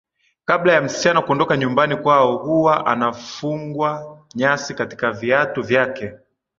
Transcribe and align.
Kabla 0.45 0.73
ya 0.73 0.81
msichana 0.81 1.21
kuondoka 1.21 1.57
nyumbani 1.57 1.95
kwao 1.95 2.37
huwa 2.37 2.85
anafungwa 2.85 4.19
nyasi 4.35 4.73
katika 4.73 5.11
viatu 5.11 5.61
vyake 5.63 6.13